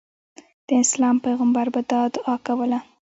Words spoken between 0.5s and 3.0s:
د اسلام پیغمبر به دا دعا کوله.